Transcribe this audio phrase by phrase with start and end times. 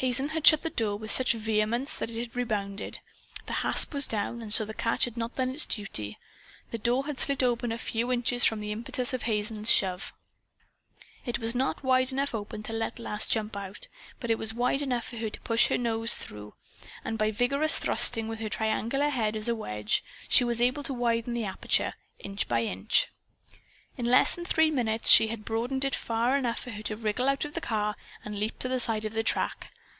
[0.00, 3.00] Hazen had shut the door with such vehemence that it had rebounded.
[3.44, 6.16] The hasp was down, and so the catch had not done its duty.
[6.70, 10.14] The door had slid open a few inches from the impetus of Hazen's shove.
[11.26, 13.88] It was not wide enough open to let Lass jump out,
[14.20, 16.54] but it was wide enough for her to push her nose through.
[17.04, 20.94] And by vigorous thrusting, with her triangular head as a wedge, she was able to
[20.94, 23.08] widen the aperture, inch by inch.
[23.98, 27.28] In less than three minutes she had broadened it far enough for her to wriggle
[27.28, 29.72] out of the car and leap to the side of the track.